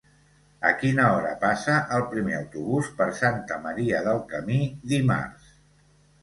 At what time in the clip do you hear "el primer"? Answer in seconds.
1.97-2.33